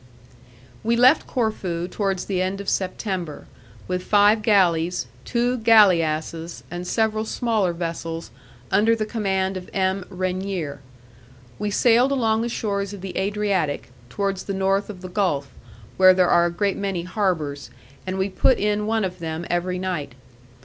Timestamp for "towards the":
1.87-2.41, 14.09-14.55